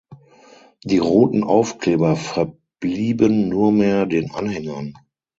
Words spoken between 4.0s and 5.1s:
den Anhängern.